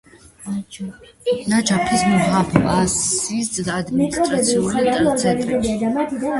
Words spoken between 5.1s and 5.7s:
ცენტრი.